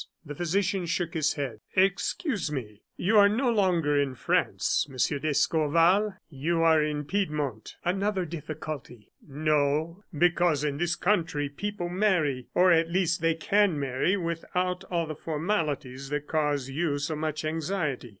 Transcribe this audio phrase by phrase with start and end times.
[0.25, 1.59] The physician shook his head.
[1.75, 8.25] "Excuse me, you are no longer in France, Monsieur d'Escorval, you are in Piedmont." "Another
[8.25, 14.83] difficulty!" "No, because in this country, people marry, or at least they can marry, without
[14.85, 18.09] all the formalities that cause you so much anxiety."